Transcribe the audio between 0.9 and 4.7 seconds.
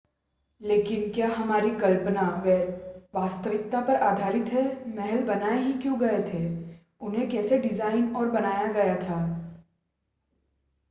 क्या हमारी कल्पना वास्तविकता पर आधारित है